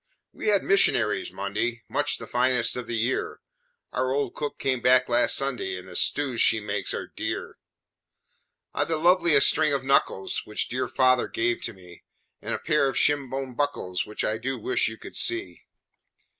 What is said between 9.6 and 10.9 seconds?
of knuckles Which dear